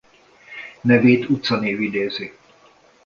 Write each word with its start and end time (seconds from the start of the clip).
Nevét 0.81 1.29
utcanév 1.29 1.81
idézi. 1.81 2.33